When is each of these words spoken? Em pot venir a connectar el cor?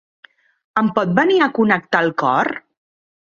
Em 0.81 0.89
pot 0.95 1.11
venir 1.19 1.37
a 1.41 1.49
connectar 1.59 2.03
el 2.07 2.11
cor? 2.23 2.51